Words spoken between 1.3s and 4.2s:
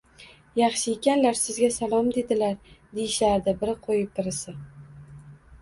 sizga salom dedilar, deyishardi biri qo`yib